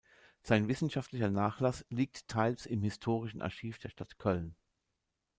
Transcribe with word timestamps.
Sein 0.41 0.67
wissenschaftlicher 0.67 1.29
Nachlass 1.29 1.85
liegt 1.91 2.27
teils 2.27 2.65
im 2.65 2.81
Historischen 2.81 3.43
Archiv 3.43 3.77
der 3.77 3.89
Stadt 3.89 4.17
Köln. 4.17 4.55